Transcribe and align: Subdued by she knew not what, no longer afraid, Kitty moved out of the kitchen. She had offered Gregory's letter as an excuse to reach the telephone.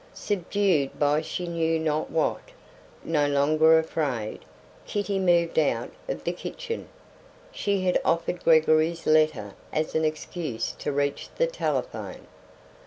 Subdued 0.15 0.97
by 0.97 1.21
she 1.21 1.47
knew 1.47 1.77
not 1.79 2.09
what, 2.09 2.41
no 3.03 3.27
longer 3.27 3.77
afraid, 3.77 4.39
Kitty 4.87 5.19
moved 5.19 5.59
out 5.59 5.91
of 6.09 6.23
the 6.23 6.31
kitchen. 6.31 6.89
She 7.51 7.83
had 7.85 8.01
offered 8.03 8.43
Gregory's 8.43 9.05
letter 9.05 9.53
as 9.71 9.93
an 9.93 10.03
excuse 10.03 10.71
to 10.79 10.91
reach 10.91 11.29
the 11.35 11.45
telephone. 11.45 12.25